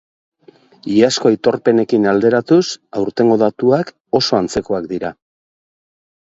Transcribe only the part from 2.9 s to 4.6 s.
aurtengo datuak oso